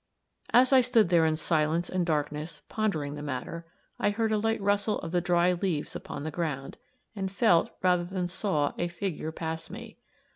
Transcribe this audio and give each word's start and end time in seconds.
As 0.49 0.73
I 0.73 0.81
stood 0.81 1.09
there 1.09 1.27
in 1.27 1.35
silence 1.35 1.87
and 1.87 2.03
darkness, 2.03 2.63
pondering 2.67 3.13
the 3.13 3.21
matter, 3.21 3.67
I 3.99 4.09
heard 4.09 4.31
a 4.31 4.39
light 4.39 4.59
rustle 4.59 4.97
of 4.97 5.11
the 5.11 5.21
dry 5.21 5.53
leaves 5.53 5.95
upon 5.95 6.23
the 6.23 6.31
ground, 6.31 6.77
and 7.15 7.31
felt, 7.31 7.69
rather 7.83 8.05
than 8.05 8.25
saw, 8.27 8.73
a 8.79 8.87
figure 8.87 9.31
pass 9.31 9.69
me. 9.69 9.99